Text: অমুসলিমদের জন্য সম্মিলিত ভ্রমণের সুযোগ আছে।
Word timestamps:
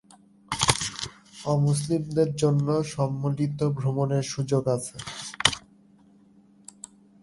অমুসলিমদের 1.45 2.29
জন্য 2.35 2.67
সম্মিলিত 2.93 3.59
ভ্রমণের 3.77 4.25
সুযোগ 4.33 4.63
আছে। 4.75 4.95